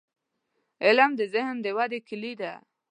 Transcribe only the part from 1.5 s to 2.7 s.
د ودې کلي ده.